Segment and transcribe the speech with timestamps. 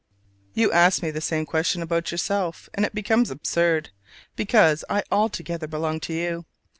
[0.55, 3.91] You ask me the same question about yourself, and it becomes absurd,
[4.35, 6.45] because I altogether belong to you.